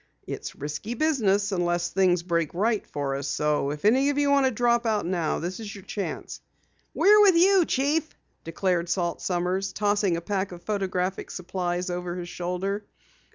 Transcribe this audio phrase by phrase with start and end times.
[0.25, 4.47] It's risky business unless things break right for us, so if any of you want
[4.47, 6.41] to drop out now, this is your chance."
[6.95, 8.09] "We're with you, chief!"
[8.43, 12.83] declared Salt Sommers, tossing a pack of photographic supplies over his shoulder.